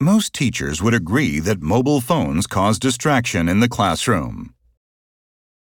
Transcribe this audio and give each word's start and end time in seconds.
Most 0.00 0.32
teachers 0.32 0.80
would 0.80 0.94
agree 0.94 1.40
that 1.40 1.60
mobile 1.60 2.00
phones 2.00 2.46
cause 2.46 2.78
distraction 2.78 3.48
in 3.48 3.58
the 3.58 3.68
classroom. 3.68 4.54